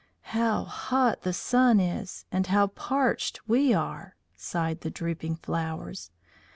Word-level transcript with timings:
"How 0.33 0.63
hot 0.63 1.21
the 1.21 1.31
sun 1.31 1.79
is! 1.79 2.25
And 2.31 2.47
how 2.47 2.65
parched 2.65 3.39
we 3.47 3.71
are!" 3.71 4.15
sighed 4.35 4.81
the 4.81 4.89
drooping 4.89 5.35
flowers. 5.35 6.09